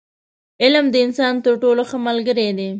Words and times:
•علم، 0.63 0.85
د 0.93 0.95
انسان 1.05 1.33
تر 1.45 1.53
ټولو 1.63 1.81
ښه 1.89 1.97
ملګری 2.07 2.49
دی. 2.57 2.69